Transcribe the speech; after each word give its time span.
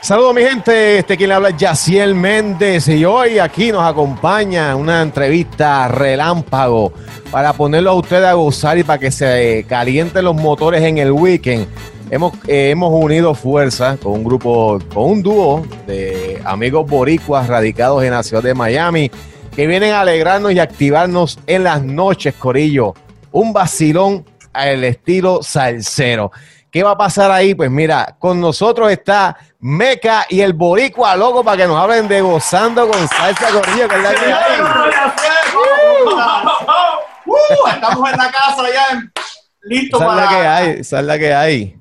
Saludos 0.00 0.32
mi 0.32 0.42
gente, 0.42 0.98
este 0.98 1.16
quien 1.16 1.28
le 1.28 1.34
habla 1.34 1.48
es 1.50 2.14
Méndez 2.14 2.86
y 2.88 3.04
hoy 3.04 3.40
aquí 3.40 3.72
nos 3.72 3.82
acompaña 3.82 4.76
una 4.76 5.02
entrevista 5.02 5.88
relámpago 5.88 6.92
para 7.32 7.52
ponerlo 7.52 7.90
a 7.90 7.94
ustedes 7.94 8.24
a 8.24 8.34
gozar 8.34 8.78
y 8.78 8.84
para 8.84 8.98
que 8.98 9.10
se 9.10 9.66
calienten 9.68 10.24
los 10.24 10.36
motores 10.36 10.82
en 10.82 10.98
el 10.98 11.10
weekend. 11.10 11.66
Hemos, 12.10 12.32
eh, 12.46 12.70
hemos 12.70 12.92
unido 12.92 13.34
fuerzas 13.34 13.98
con 13.98 14.12
un 14.12 14.24
grupo, 14.24 14.78
con 14.94 15.10
un 15.10 15.22
dúo 15.22 15.66
de 15.86 16.40
amigos 16.44 16.88
boricuas 16.88 17.48
radicados 17.48 18.04
en 18.04 18.12
la 18.12 18.22
ciudad 18.22 18.42
de 18.42 18.54
Miami 18.54 19.10
que 19.54 19.66
vienen 19.66 19.92
a 19.92 20.02
alegrarnos 20.02 20.52
y 20.52 20.60
activarnos 20.60 21.40
en 21.48 21.64
las 21.64 21.82
noches, 21.82 22.34
Corillo. 22.34 22.94
Un 23.32 23.52
vacilón 23.52 24.24
al 24.52 24.84
estilo 24.84 25.42
salsero. 25.42 26.30
¿Qué 26.70 26.82
va 26.82 26.90
a 26.92 26.98
pasar 26.98 27.30
ahí? 27.30 27.54
Pues 27.54 27.70
mira, 27.70 28.16
con 28.18 28.40
nosotros 28.40 28.90
está 28.90 29.36
Meca 29.60 30.26
y 30.28 30.40
el 30.40 30.52
Boricua 30.52 31.16
Loco 31.16 31.42
para 31.42 31.56
que 31.56 31.66
nos 31.66 31.76
hablen 31.76 32.06
de 32.08 32.20
gozando 32.20 32.86
con 32.88 33.08
salsa 33.08 33.48
Corillo, 33.48 33.88
que 33.88 33.96
es 33.96 34.02
la 34.02 34.14
que 34.14 34.32
hay. 34.32 34.60
Uh, 37.26 37.68
estamos 37.68 38.10
en 38.10 38.16
la 38.16 38.30
casa 38.30 38.62
ya, 38.72 39.02
listo 39.62 39.98
para. 39.98 40.14
la 40.14 40.28
que 40.28 40.46
hay, 40.46 40.70
esa 40.80 41.00
es 41.00 41.06
la 41.06 41.18
que 41.18 41.34
hay. 41.34 41.78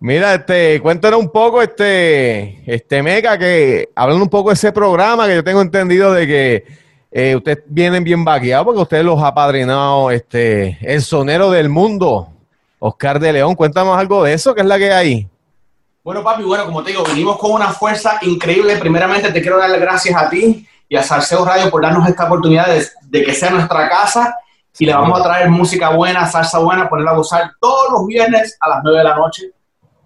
Mira, 0.00 0.34
este, 0.34 0.80
cuéntanos 0.80 1.20
un 1.20 1.30
poco, 1.30 1.62
este, 1.62 2.62
este 2.66 3.02
Meca, 3.02 3.38
que 3.38 3.90
hablando 3.94 4.24
un 4.24 4.30
poco 4.30 4.48
de 4.48 4.54
ese 4.54 4.72
programa 4.72 5.26
que 5.26 5.36
yo 5.36 5.44
tengo 5.44 5.60
entendido 5.60 6.12
de 6.12 6.26
que 6.26 6.64
eh, 7.12 7.36
ustedes 7.36 7.62
vienen 7.66 8.02
bien 8.02 8.24
vaqueados 8.24 8.64
porque 8.64 8.80
ustedes 8.80 9.04
los 9.04 9.22
ha 9.22 9.32
padrinado, 9.32 10.10
este, 10.10 10.78
el 10.80 11.02
sonero 11.02 11.50
del 11.50 11.68
mundo, 11.68 12.32
Oscar 12.84 13.20
de 13.20 13.32
León. 13.32 13.54
Cuéntanos 13.54 13.96
algo 13.96 14.24
de 14.24 14.34
eso, 14.34 14.54
que 14.54 14.60
es 14.60 14.66
la 14.66 14.76
que 14.76 14.92
hay. 14.92 15.28
Bueno, 16.02 16.24
papi, 16.24 16.42
bueno, 16.42 16.64
como 16.66 16.82
te 16.82 16.90
digo, 16.90 17.04
venimos 17.04 17.38
con 17.38 17.52
una 17.52 17.68
fuerza 17.68 18.18
increíble. 18.22 18.76
Primeramente, 18.76 19.30
te 19.30 19.40
quiero 19.40 19.56
dar 19.56 19.70
las 19.70 19.80
gracias 19.80 20.20
a 20.20 20.28
ti 20.28 20.66
y 20.88 20.96
a 20.96 21.02
Salseo 21.02 21.44
Radio 21.44 21.70
por 21.70 21.80
darnos 21.80 22.08
esta 22.08 22.24
oportunidad 22.24 22.66
de, 22.66 22.84
de 23.02 23.22
que 23.22 23.34
sea 23.34 23.50
nuestra 23.50 23.88
casa 23.88 24.36
y 24.76 24.84
le 24.84 24.94
vamos 24.94 25.20
a 25.20 25.22
traer 25.22 25.48
música 25.48 25.90
buena, 25.90 26.26
salsa 26.26 26.58
buena, 26.58 26.88
ponerla 26.88 27.12
a 27.12 27.16
gozar 27.16 27.52
todos 27.60 27.92
los 27.92 28.06
viernes 28.08 28.56
a 28.58 28.68
las 28.68 28.80
9 28.82 28.98
de 28.98 29.04
la 29.04 29.14
noche 29.14 29.52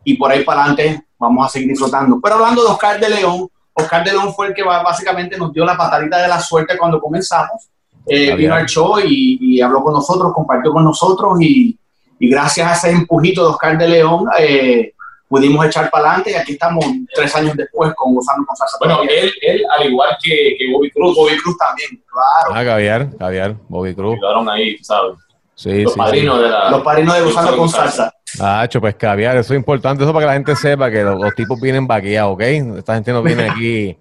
y 0.05 0.15
por 0.19 0.31
ahí 0.31 0.45
para 0.45 0.65
adelante 0.65 1.07
vamos 1.19 1.47
a 1.47 1.49
seguir 1.49 1.71
disfrutando. 1.71 2.21
Pero 2.23 2.35
hablando 2.35 2.63
de 2.63 2.69
Oscar 2.69 3.01
de 3.01 3.09
León, 3.09 3.49
Oscar 3.73 4.05
de 4.05 4.13
León 4.13 4.35
fue 4.35 4.49
el 4.49 4.55
que 4.55 4.63
básicamente 4.63 5.39
nos 5.39 5.51
dio 5.51 5.65
la 5.65 5.79
patadita 5.79 6.19
de 6.19 6.29
la 6.29 6.41
suerte 6.41 6.77
cuando 6.77 7.01
comenzamos. 7.01 7.71
Eh, 8.07 8.35
vino 8.37 8.55
al 8.55 8.67
show 8.67 8.99
y, 9.01 9.39
y 9.41 9.61
habló 9.63 9.83
con 9.83 9.95
nosotros, 9.95 10.33
compartió 10.35 10.73
con 10.73 10.85
nosotros 10.85 11.41
y, 11.41 11.77
y 12.19 12.31
gracias 12.31 12.67
a 12.67 12.75
ese 12.75 12.97
empujito 12.97 13.43
de 13.43 13.49
Oscar 13.51 13.77
de 13.79 13.89
León 13.89 14.27
eh, 14.39 14.93
pudimos 15.29 15.67
echar 15.67 15.91
para 15.91 16.09
adelante 16.09 16.31
y 16.31 16.35
aquí 16.35 16.53
estamos 16.53 16.85
tres 17.15 17.35
años 17.35 17.57
después 17.57 17.93
con 17.95 18.15
Gozando 18.15 18.47
con 18.47 18.57
Salsa. 18.57 18.77
Bueno, 18.79 19.03
él, 19.03 19.33
él 19.43 19.63
al 19.77 19.87
igual 19.91 20.17
que, 20.23 20.57
que 20.59 20.73
Bobby 20.73 20.91
Cruz, 20.91 21.17
Bobby 21.17 21.37
Cruz 21.37 21.57
también, 21.59 22.03
claro. 22.11 22.55
Ah, 22.55 22.65
Caviar, 22.65 23.17
Caviar, 23.17 23.57
Bobby 23.69 23.95
Cruz. 23.95 24.19
quedaron 24.21 24.49
ahí, 24.49 24.79
¿sabes? 24.79 25.15
Sí, 25.55 25.83
Los 25.83 25.95
sí, 25.95 25.99
padrinos 25.99 26.41
de 26.43 26.49
la. 26.51 26.71
Los 26.71 26.83
padrinos 26.83 27.15
de 27.15 27.23
Gozando 27.23 27.57
con 27.57 27.69
Salsa. 27.69 28.13
Ah, 28.39 28.69
pues 28.81 28.95
caviar, 28.97 29.37
eso 29.39 29.55
es 29.55 29.59
importante, 29.59 30.03
eso 30.05 30.13
para 30.13 30.25
que 30.25 30.29
la 30.29 30.35
gente 30.35 30.57
sepa 30.57 30.91
que 30.91 31.03
los, 31.03 31.19
los 31.19 31.35
tipos 31.35 31.59
vienen 31.61 31.87
vaqueados, 31.87 32.35
¿ok? 32.35 32.41
Esta 32.79 32.95
gente 32.95 33.13
no 33.13 33.23
viene 33.23 33.49
aquí, 33.49 33.97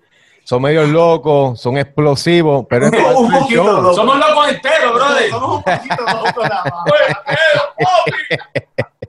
son 0.45 0.61
medios 0.61 0.87
locos, 0.89 1.59
son 1.59 1.75
explosivos, 1.79 2.67
pero 2.69 2.85
Un 2.85 3.31
poquito 3.31 3.63
loco. 3.63 3.95
Somos 3.95 4.15
locos 4.15 4.49
enteros, 4.49 4.93
brother. 4.93 5.29
Somos 5.31 5.57
un 5.57 5.63
poquito 5.63 6.03
locos 6.03 6.43
nada 6.47 6.63
más. 6.63 6.85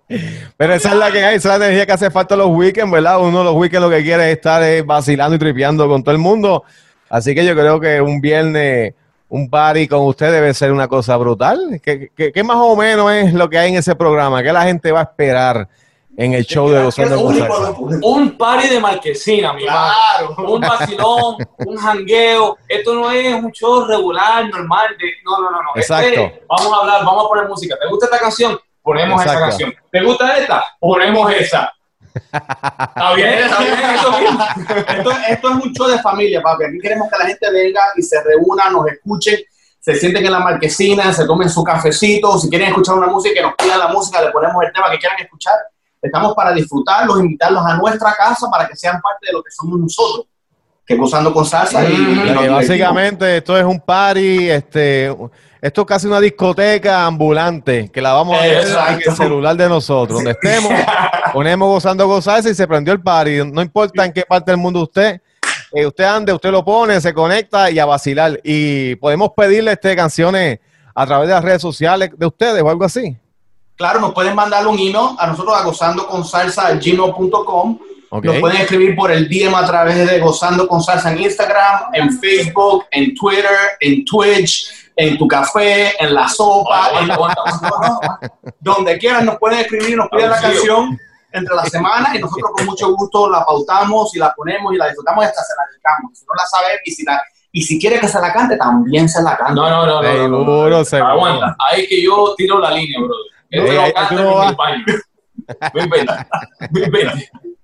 Pero 0.57 0.73
esa 0.73 0.91
es 0.91 0.95
la 0.95 1.11
que 1.11 1.25
hay, 1.25 1.35
esa 1.35 1.53
es 1.53 1.59
la 1.59 1.67
energía 1.67 1.85
que 1.85 1.93
hace 1.93 2.11
falta 2.11 2.37
los 2.37 2.47
weekends, 2.47 2.91
¿verdad? 2.91 3.21
Uno 3.21 3.41
de 3.41 3.45
los 3.45 3.55
weekends 3.55 3.83
lo 3.83 3.91
que 3.91 4.03
quiere 4.03 4.31
es 4.31 4.37
estar 4.37 4.63
eh, 4.63 4.81
vacilando 4.81 5.37
y 5.37 5.39
tripeando 5.39 5.87
con 5.89 6.03
todo 6.03 6.15
el 6.15 6.21
mundo. 6.21 6.63
Así 7.11 7.35
que 7.35 7.45
yo 7.45 7.55
creo 7.55 7.79
que 7.81 8.01
un 8.01 8.21
viernes, 8.23 8.95
un 9.29 9.51
party 9.51 9.89
con 9.89 10.07
usted 10.07 10.33
debe 10.33 10.55
ser 10.55 10.73
una 10.73 10.89
cosa 10.89 11.19
brutal. 11.19 11.81
¿Qué, 11.83 12.13
qué, 12.17 12.33
qué 12.33 12.45
más 12.45 12.57
o 12.59 12.77
menos 12.77 13.13
es 13.13 13.35
lo 13.35 13.51
que 13.51 13.59
hay 13.59 13.71
en 13.73 13.79
ese 13.79 13.95
programa? 13.95 14.43
¿Qué 14.43 14.53
la 14.55 14.63
gente 14.63 14.91
va 14.91 15.01
a 15.01 15.05
esperar 15.05 15.69
en 16.17 16.35
el 16.35 16.45
show 16.47 16.69
de 16.71 16.79
único, 16.79 16.91
Salsa? 16.93 17.15
loco. 17.17 17.89
Un 18.03 18.37
party 18.39 18.69
de 18.69 18.81
marquesina, 18.81 19.53
mi. 19.53 19.63
Claro. 19.63 20.35
Un 20.39 20.61
vacilón, 20.61 21.37
un 21.59 21.77
jangueo. 21.77 22.57
Esto 22.69 22.95
no 22.95 23.11
es 23.11 23.35
un 23.35 23.51
show 23.53 23.85
regular, 23.87 24.49
normal. 24.49 24.97
De, 24.99 25.07
no, 25.25 25.41
no, 25.41 25.51
no, 25.51 25.63
no. 25.63 25.69
Esto 25.75 25.95
Exacto. 25.99 26.21
es- 26.21 26.33
vamos 26.49 26.73
a 26.73 26.77
hablar, 26.81 27.05
vamos 27.05 27.25
a 27.25 27.29
poner 27.29 27.49
música. 27.49 27.77
¿Te 27.81 27.87
gusta 27.89 28.07
esta 28.07 28.19
canción? 28.19 28.59
Ponemos 28.83 29.21
esa 29.21 29.33
Exacto. 29.35 29.49
canción. 29.51 29.75
¿Te 29.93 30.03
gusta 30.03 30.39
esta? 30.39 30.65
Ponemos 30.81 31.33
esa. 31.33 31.73
¿Está 32.33 33.13
bien? 33.15 33.29
¿Está 33.35 33.59
bien 33.61 33.75
eso 33.95 34.11
mismo? 34.13 34.45
Esto, 34.89 35.11
esto 35.29 35.49
es 35.51 35.55
un 35.65 35.73
show 35.75 35.87
de 35.87 35.99
familia, 36.01 36.41
papi. 36.41 36.65
Aquí 36.65 36.79
queremos 36.81 37.09
que 37.11 37.19
la 37.19 37.27
gente 37.27 37.51
venga 37.51 37.81
y 37.97 38.03
se 38.03 38.23
reúna, 38.23 38.71
nos 38.71 38.87
escuchen, 38.87 39.39
se 39.81 39.95
sienten 39.97 40.25
en 40.25 40.33
la 40.33 40.39
marquesina, 40.41 41.13
se 41.13 41.27
tomen 41.27 41.51
su 41.51 41.63
cafecito. 41.63 42.39
Si 42.39 42.49
quieren 42.49 42.69
escuchar 42.69 42.95
una 42.95 43.07
música, 43.09 43.35
que 43.35 43.43
nos 43.43 43.55
pidan 43.55 43.79
la 43.79 43.89
música, 43.89 44.23
le 44.23 44.31
ponemos 44.31 44.63
el 44.65 44.73
tema 44.73 44.91
que 44.91 44.99
quieran 44.99 45.19
escuchar. 45.21 45.55
Estamos 46.01 46.35
para 46.35 46.53
disfrutarlos, 46.53 47.21
invitarlos 47.21 47.65
a 47.65 47.77
nuestra 47.77 48.15
casa 48.15 48.49
para 48.51 48.67
que 48.69 48.77
sean 48.77 49.01
parte 49.01 49.27
de 49.27 49.33
lo 49.33 49.43
que 49.43 49.51
somos 49.51 49.79
nosotros, 49.79 50.27
que 50.87 50.97
gozando 50.97 51.33
con 51.33 51.45
salsa 51.45 51.85
y, 51.89 52.49
básicamente 52.49 53.39
esto 53.39 53.59
es 53.59 53.65
un 53.65 53.81
party, 53.81 54.51
este, 54.51 55.07
esto 55.61 55.81
es 55.81 55.87
casi 55.87 56.07
una 56.07 56.21
discoteca 56.21 57.07
ambulante, 57.07 57.91
que 57.91 58.01
la 58.01 58.13
vamos 58.13 58.39
a 58.39 58.43
ver 58.43 58.69
en 58.69 59.03
el 59.05 59.17
celular 59.17 59.57
de 59.57 59.69
nosotros, 59.69 60.19
donde 60.19 60.31
estemos, 60.33 60.73
ponemos 61.33 61.69
gozando 61.69 62.07
gozarse 62.07 62.51
y 62.51 62.55
se 62.55 62.69
prendió 62.69 62.93
el 62.93 63.01
party. 63.01 63.51
No 63.51 63.63
importa 63.63 64.05
en 64.05 64.13
qué 64.13 64.23
parte 64.23 64.53
del 64.53 64.61
mundo 64.61 64.83
usted, 64.83 65.21
eh, 65.73 65.87
usted 65.87 66.05
ande, 66.05 66.33
usted 66.33 66.51
lo 66.51 66.65
pone, 66.65 67.01
se 67.01 67.13
conecta 67.13 67.71
y 67.71 67.79
a 67.79 67.85
vacilar. 67.85 68.41
Y 68.45 68.95
podemos 68.97 69.31
pedirle 69.37 69.73
este, 69.73 69.97
canciones 69.97 70.61
a 70.95 71.07
través 71.07 71.29
de 71.29 71.35
las 71.35 71.45
redes 71.45 71.63
sociales 71.63 72.11
de 72.17 72.27
ustedes 72.27 72.63
o 72.63 72.71
algo 72.71 72.85
así. 72.85 73.17
Claro, 73.77 74.01
nos 74.01 74.13
pueden 74.15 74.35
mandar 74.35 74.67
un 74.67 74.79
email 74.79 75.11
a 75.19 75.27
nosotros 75.27 75.55
a 75.57 75.63
gozando 75.63 76.07
con 76.07 76.25
salsa 76.25 76.73
gmail.com. 76.75 77.79
Ok. 78.09 78.25
Nos 78.25 78.37
pueden 78.39 78.59
escribir 78.59 78.95
por 78.97 79.11
el 79.11 79.29
DM 79.29 79.55
a 79.55 79.67
través 79.67 80.09
de 80.09 80.21
Gozando 80.21 80.69
con 80.69 80.81
Salsa 80.81 81.11
en 81.13 81.19
Instagram, 81.21 81.91
en 81.93 82.19
Facebook, 82.21 82.85
en 82.93 83.13
Twitter, 83.17 83.51
en 83.81 84.05
Twitch, 84.05 84.91
en 84.95 85.19
tu 85.19 85.27
café, 85.27 85.93
en 86.03 86.15
la 86.15 86.29
sopa, 86.29 86.91
en 87.01 87.09
la- 87.09 87.17
donde 88.61 88.97
quieran 88.99 89.27
nos 89.27 89.37
pueden 89.39 89.59
escribir, 89.59 89.97
nos 89.97 90.09
piden 90.09 90.31
la 90.31 90.41
canción 90.41 90.99
entre 91.33 91.55
la 91.55 91.65
semana 91.65 92.17
y 92.17 92.21
nosotros 92.21 92.51
con 92.55 92.65
mucho 92.67 92.95
gusto 92.95 93.29
la 93.29 93.45
pautamos 93.45 94.15
y 94.15 94.19
la 94.21 94.33
ponemos 94.35 94.73
y 94.73 94.77
la 94.77 94.87
disfrutamos 94.87 95.25
y 95.25 95.27
hasta 95.27 95.43
se 95.43 95.53
la 95.57 95.65
dedicamos. 95.71 96.17
Si 96.19 96.25
no 96.25 96.33
la 96.35 96.47
sabe 96.47 96.81
y 96.85 96.91
si, 96.93 97.05
la, 97.05 97.23
y 97.53 97.63
si 97.63 97.79
quiere 97.81 97.99
que 98.01 98.09
se 98.09 98.21
la 98.21 98.33
cante, 98.33 98.57
también 98.57 99.09
se 99.09 99.21
la 99.23 99.37
canta. 99.37 99.53
No, 99.55 99.69
no, 99.69 99.85
no, 99.85 100.01
no. 100.03 100.29
no. 100.29 100.39
Aguanta. 101.11 101.57
Ahí 101.59 101.83
es 101.83 101.89
que 101.89 102.03
yo 102.05 102.35
tiro 102.37 102.59
la 102.61 102.71
línea, 102.71 103.01
brother. 103.01 103.36
No. 104.13 104.57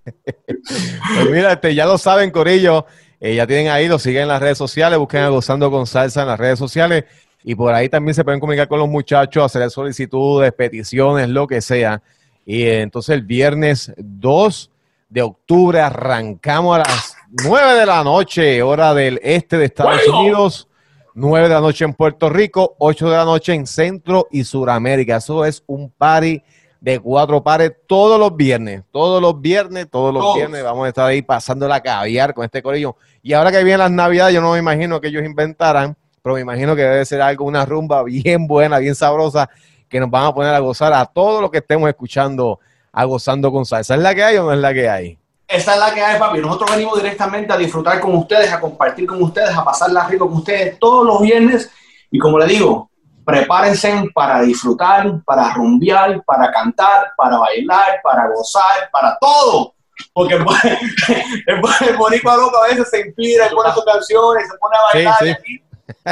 Pues 0.04 1.30
mira, 1.30 1.52
este, 1.52 1.74
ya 1.74 1.86
lo 1.86 1.98
saben, 1.98 2.30
Corillo. 2.30 2.86
eh, 3.20 3.34
ya 3.34 3.46
tienen 3.46 3.68
ahí, 3.68 3.88
lo 3.88 3.98
siguen 3.98 4.22
en 4.22 4.28
las 4.28 4.40
redes 4.40 4.58
sociales, 4.58 4.98
busquen 4.98 5.20
a 5.22 5.28
Gozando 5.28 5.70
con 5.70 5.86
Salsa 5.86 6.22
en 6.22 6.28
las 6.28 6.38
redes 6.40 6.58
sociales. 6.58 7.04
Y 7.44 7.54
por 7.54 7.74
ahí 7.74 7.88
también 7.88 8.14
se 8.14 8.24
pueden 8.24 8.40
comunicar 8.40 8.68
con 8.68 8.78
los 8.78 8.88
muchachos, 8.88 9.44
hacer 9.44 9.68
solicitudes, 9.70 10.52
peticiones, 10.52 11.28
lo 11.28 11.46
que 11.46 11.60
sea. 11.60 12.02
Y 12.46 12.62
eh, 12.62 12.82
entonces 12.82 13.14
el 13.14 13.22
viernes 13.22 13.92
2 13.96 14.70
de 15.08 15.22
octubre 15.22 15.80
arrancamos 15.80 16.76
a 16.76 16.78
las 16.78 17.16
9 17.44 17.80
de 17.80 17.86
la 17.86 18.04
noche, 18.04 18.62
hora 18.62 18.94
del 18.94 19.20
este 19.22 19.58
de 19.58 19.66
Estados 19.66 20.00
¡Bueno! 20.06 20.20
Unidos. 20.20 20.68
9 21.14 21.48
de 21.48 21.54
la 21.54 21.60
noche 21.60 21.84
en 21.84 21.94
Puerto 21.94 22.30
Rico, 22.30 22.74
8 22.78 23.10
de 23.10 23.16
la 23.16 23.24
noche 23.24 23.54
en 23.54 23.66
Centro 23.66 24.28
y 24.30 24.44
Suramérica. 24.44 25.16
Eso 25.16 25.44
es 25.44 25.62
un 25.66 25.90
party 25.90 26.42
de 26.80 26.98
cuatro 26.98 27.42
pares 27.44 27.72
todos 27.86 28.18
los 28.18 28.36
viernes, 28.36 28.82
todos 28.90 29.22
los 29.22 29.40
viernes, 29.40 29.88
todos 29.88 30.12
los 30.12 30.22
Todos. 30.22 30.36
viernes. 30.36 30.64
Vamos 30.64 30.84
a 30.84 30.88
estar 30.88 31.06
ahí 31.06 31.22
pasando 31.22 31.68
la 31.68 31.80
caviar 31.80 32.34
con 32.34 32.44
este 32.44 32.60
corillo. 32.60 32.96
Y 33.22 33.34
ahora 33.34 33.52
que 33.52 33.62
vienen 33.62 33.78
las 33.78 33.90
navidades, 33.92 34.34
yo 34.34 34.40
no 34.40 34.52
me 34.52 34.58
imagino 34.58 35.00
que 35.00 35.06
ellos 35.08 35.24
inventaran, 35.24 35.96
pero 36.22 36.34
me 36.34 36.40
imagino 36.40 36.74
que 36.74 36.82
debe 36.82 37.04
ser 37.04 37.22
algo, 37.22 37.44
una 37.44 37.64
rumba 37.64 38.02
bien 38.02 38.48
buena, 38.48 38.78
bien 38.78 38.96
sabrosa, 38.96 39.48
que 39.88 40.00
nos 40.00 40.10
van 40.10 40.26
a 40.26 40.34
poner 40.34 40.54
a 40.54 40.58
gozar 40.58 40.92
a 40.92 41.06
todos 41.06 41.40
los 41.40 41.52
que 41.52 41.58
estemos 41.58 41.88
escuchando, 41.88 42.58
a 42.90 43.04
gozando 43.04 43.52
con 43.52 43.64
salsa. 43.64 43.94
¿Es 43.94 44.00
la 44.00 44.12
que 44.14 44.24
hay 44.24 44.36
o 44.38 44.42
no 44.42 44.52
es 44.52 44.58
la 44.58 44.74
que 44.74 44.88
hay? 44.88 45.18
Esa 45.46 45.74
es 45.74 45.80
la 45.80 45.92
que 45.92 46.02
hay, 46.02 46.18
papi. 46.18 46.38
Nosotros 46.38 46.70
venimos 46.70 46.96
directamente 46.96 47.52
a 47.52 47.56
disfrutar 47.56 48.00
con 48.00 48.14
ustedes, 48.16 48.52
a 48.52 48.60
compartir 48.60 49.06
con 49.06 49.22
ustedes, 49.22 49.54
a 49.56 49.64
pasarla 49.64 50.06
rico 50.08 50.26
con 50.26 50.38
ustedes 50.38 50.78
todos 50.78 51.06
los 51.06 51.20
viernes. 51.20 51.70
Y 52.10 52.18
como 52.18 52.38
le 52.38 52.46
digo, 52.46 52.90
prepárense 53.24 54.04
para 54.14 54.42
disfrutar, 54.42 55.22
para 55.24 55.52
rumbear, 55.54 56.22
para 56.24 56.50
cantar, 56.50 57.12
para 57.16 57.38
bailar, 57.38 58.00
para 58.02 58.28
gozar, 58.28 58.90
para 58.90 59.16
todo. 59.20 59.74
Porque 60.12 60.34
el, 60.34 60.44
el, 61.46 61.96
boricua 61.96 62.36
loco 62.36 62.62
a 62.62 62.68
veces 62.68 62.88
se 62.90 63.00
inspira, 63.00 63.46
y 63.50 63.54
pone 63.54 63.72
sus 63.72 63.84
canciones, 63.84 64.48
se 64.48 64.58
pone 64.58 64.76
a 64.76 64.94
bailar. 64.94 65.16
Sí, 65.18 65.24
sí. 65.24 65.28
y 65.28 65.32
aquí 65.32 65.62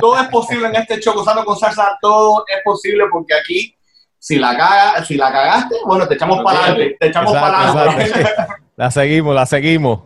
todo 0.00 0.20
es 0.20 0.28
posible 0.28 0.68
en 0.68 0.76
este 0.76 1.00
show, 1.00 1.14
gozando 1.14 1.44
con 1.44 1.58
salsa, 1.58 1.98
todo 2.00 2.44
es 2.46 2.62
posible 2.64 3.04
porque 3.10 3.34
aquí, 3.34 3.76
si 4.18 4.38
la, 4.38 4.56
caga, 4.56 5.04
si 5.04 5.16
la 5.16 5.32
cagaste, 5.32 5.76
bueno, 5.86 6.06
te 6.06 6.14
echamos 6.14 6.42
para 6.42 6.64
adelante, 6.64 6.96
te 6.98 7.06
echamos 7.06 7.32
para 7.32 7.70
adelante. 7.70 8.12
La 8.80 8.90
seguimos, 8.90 9.34
la 9.34 9.44
seguimos. 9.44 10.00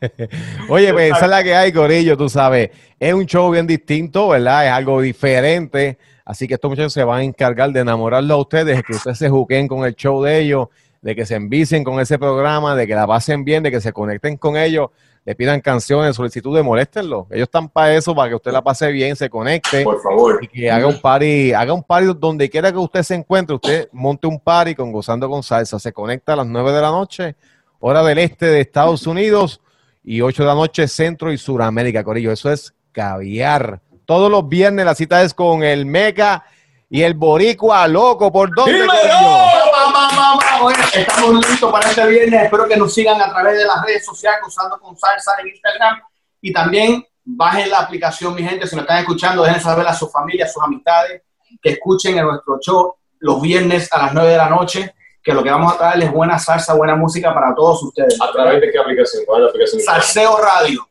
Oye, 0.68 0.92
pues 0.92 1.12
esa 1.12 1.24
es 1.24 1.30
la 1.30 1.42
que 1.42 1.54
hay, 1.54 1.72
Corillo, 1.72 2.14
tú 2.14 2.28
sabes. 2.28 2.68
Es 3.00 3.14
un 3.14 3.24
show 3.24 3.50
bien 3.50 3.66
distinto, 3.66 4.28
¿verdad? 4.28 4.66
Es 4.66 4.70
algo 4.70 5.00
diferente. 5.00 5.96
Así 6.22 6.46
que 6.46 6.52
estos 6.52 6.68
muchachos 6.68 6.92
se 6.92 7.04
van 7.04 7.20
a 7.20 7.24
encargar 7.24 7.72
de 7.72 7.80
enamorarlo 7.80 8.34
a 8.34 8.36
ustedes, 8.36 8.76
de 8.76 8.82
que 8.82 8.92
ustedes 8.92 9.16
se 9.16 9.30
juquen 9.30 9.66
con 9.66 9.86
el 9.86 9.94
show 9.94 10.22
de 10.22 10.40
ellos, 10.40 10.68
de 11.00 11.16
que 11.16 11.24
se 11.24 11.36
envicen 11.36 11.84
con 11.84 12.00
ese 12.00 12.18
programa, 12.18 12.76
de 12.76 12.86
que 12.86 12.94
la 12.94 13.06
pasen 13.06 13.46
bien, 13.46 13.62
de 13.62 13.70
que 13.70 13.80
se 13.80 13.94
conecten 13.94 14.36
con 14.36 14.58
ellos, 14.58 14.90
le 15.24 15.34
pidan 15.34 15.62
canciones, 15.62 16.14
solicitudes, 16.14 16.62
moléstenlo. 16.62 17.28
Ellos 17.30 17.44
están 17.44 17.70
para 17.70 17.94
eso, 17.94 18.14
para 18.14 18.28
que 18.28 18.34
usted 18.34 18.52
la 18.52 18.60
pase 18.60 18.92
bien, 18.92 19.16
se 19.16 19.30
conecte. 19.30 19.84
Por 19.84 20.02
favor. 20.02 20.38
Y 20.42 20.48
que 20.48 20.70
haga 20.70 20.86
un 20.86 21.00
party, 21.00 21.54
haga 21.54 21.72
un 21.72 21.82
party 21.82 22.08
donde 22.20 22.50
quiera 22.50 22.70
que 22.70 22.76
usted 22.76 23.04
se 23.04 23.14
encuentre, 23.14 23.56
usted 23.56 23.88
monte 23.90 24.26
un 24.26 24.38
party 24.38 24.74
con 24.74 24.92
Gozando 24.92 25.30
con 25.30 25.42
Salsa. 25.42 25.78
Se 25.78 25.94
conecta 25.94 26.34
a 26.34 26.36
las 26.36 26.46
9 26.46 26.72
de 26.72 26.80
la 26.82 26.90
noche, 26.90 27.36
hora 27.82 28.02
del 28.02 28.18
este 28.18 28.46
de 28.46 28.60
Estados 28.60 29.06
Unidos, 29.06 29.60
y 30.04 30.20
8 30.20 30.42
de 30.42 30.46
la 30.46 30.54
noche, 30.54 30.88
Centro 30.88 31.32
y 31.32 31.38
Suramérica, 31.38 32.02
Corillo. 32.02 32.32
Eso 32.32 32.50
es 32.50 32.74
caviar. 32.92 33.80
Todos 34.04 34.30
los 34.30 34.48
viernes 34.48 34.84
la 34.84 34.94
cita 34.94 35.22
es 35.22 35.32
con 35.32 35.62
el 35.62 35.86
Meca 35.86 36.44
y 36.90 37.02
el 37.02 37.14
Boricua 37.14 37.86
Loco. 37.88 38.32
¿Por 38.32 38.54
dónde. 38.54 38.86
Mamá, 38.86 40.10
mamá, 40.12 40.62
oye, 40.62 40.76
estamos 40.94 41.46
listos 41.46 41.70
para 41.70 41.88
este 41.88 42.06
viernes. 42.06 42.44
Espero 42.44 42.66
que 42.66 42.76
nos 42.76 42.92
sigan 42.92 43.20
a 43.20 43.30
través 43.30 43.58
de 43.58 43.64
las 43.64 43.84
redes 43.84 44.04
sociales, 44.04 44.40
usando 44.46 44.78
con 44.80 44.96
salsa 44.96 45.32
en 45.40 45.48
Instagram. 45.48 46.00
Y 46.40 46.52
también 46.52 47.06
bajen 47.24 47.70
la 47.70 47.78
aplicación, 47.78 48.34
mi 48.34 48.42
gente. 48.42 48.66
Si 48.66 48.74
nos 48.74 48.82
están 48.82 48.98
escuchando, 48.98 49.44
dejen 49.44 49.60
saber 49.60 49.86
a 49.86 49.94
sus 49.94 50.10
familias, 50.10 50.50
a 50.50 50.52
sus 50.52 50.62
amistades, 50.62 51.22
que 51.60 51.70
escuchen 51.70 52.18
en 52.18 52.26
nuestro 52.26 52.58
show 52.60 52.96
los 53.20 53.40
viernes 53.40 53.92
a 53.92 53.98
las 53.98 54.14
9 54.14 54.30
de 54.30 54.36
la 54.36 54.50
noche. 54.50 54.94
Que 55.22 55.32
lo 55.32 55.42
que 55.42 55.50
vamos 55.50 55.72
a 55.74 55.78
traerles 55.78 56.08
es 56.08 56.14
buena 56.14 56.38
salsa, 56.38 56.74
buena 56.74 56.96
música 56.96 57.32
para 57.32 57.54
todos 57.54 57.82
ustedes. 57.84 58.20
¿A 58.20 58.32
través 58.32 58.60
de 58.60 58.70
qué 58.72 58.78
aplicación? 58.78 59.22
¿Cuál 59.24 59.40
es 59.40 59.44
la 59.44 59.50
aplicación? 59.50 59.80
Salseo 59.82 60.36
Radio. 60.38 60.88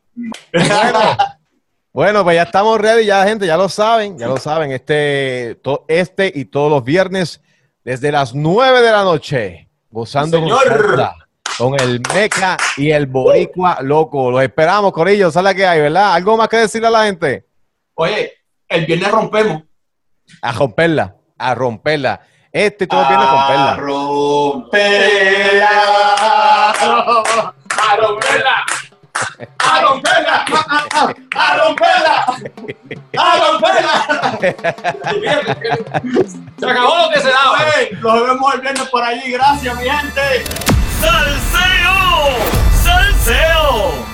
Bueno, 0.54 1.00
bueno, 1.94 2.24
pues 2.24 2.36
ya 2.38 2.44
estamos 2.44 2.80
ready, 2.80 3.06
ya 3.06 3.26
gente, 3.26 3.46
ya 3.46 3.58
lo 3.58 3.68
saben, 3.68 4.18
ya 4.18 4.28
lo 4.28 4.38
saben, 4.38 4.72
este, 4.72 5.60
to- 5.62 5.84
este 5.90 6.32
y 6.34 6.46
todos 6.46 6.70
los 6.72 6.84
viernes 6.84 7.42
desde 7.84 8.12
las 8.12 8.34
9 8.34 8.82
de 8.82 8.92
la 8.92 9.04
noche, 9.04 9.70
gozando 9.90 10.40
con, 10.40 10.50
salsa, 10.50 11.16
con 11.58 11.80
el 11.80 12.02
Meca 12.14 12.56
y 12.78 12.92
el 12.92 13.08
Boricua 13.08 13.80
Loco. 13.82 14.32
Los 14.32 14.44
esperamos, 14.44 14.94
Corillo, 14.94 15.30
la 15.42 15.54
que 15.54 15.66
hay, 15.66 15.82
¿verdad? 15.82 16.14
¿Algo 16.14 16.38
más 16.38 16.48
que 16.48 16.58
decirle 16.58 16.88
a 16.88 16.92
la 16.92 17.04
gente? 17.06 17.46
Oye, 17.96 18.32
el 18.70 18.86
viernes 18.86 19.12
rompemos. 19.12 19.64
A 20.42 20.52
romperla, 20.54 21.16
a 21.38 21.54
romperla. 21.56 22.22
Este 22.54 22.84
y 22.84 22.88
todos 22.88 23.04
los 23.04 23.10
viernes 23.10 23.30
A 23.30 23.32
romperla. 23.32 23.76
romperla. 23.76 25.70
¡A 27.80 27.96
romperla! 27.98 28.66
A 29.60 29.82
romperla. 29.82 30.46
A 31.36 31.58
romperla. 31.58 32.16
A 33.18 33.38
romperla. 33.38 33.94
Se 36.60 36.70
acabó 36.70 36.98
lo 36.98 37.10
que 37.14 37.20
se 37.22 37.30
daba. 37.30 37.60
Los 38.02 38.28
vemos 38.28 38.54
el 38.56 38.62
viernes 38.62 38.90
por 38.90 39.04
allí. 39.04 39.32
Gracias, 39.32 39.76
mi 39.78 39.84
gente. 39.90 40.44
¡Salseo! 41.00 42.38
¡Salseo! 42.84 44.11